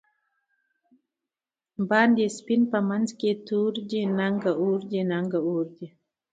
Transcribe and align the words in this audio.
باندی 1.89 2.27
سپین 2.37 2.61
په 2.71 2.79
منځ 2.89 3.07
کی 3.19 3.31
تور 3.47 3.73
دی، 3.89 4.01
نګه 4.19 4.51
اوردی؛ 4.61 5.01
نګه 5.11 5.39
اوردی 5.47 5.87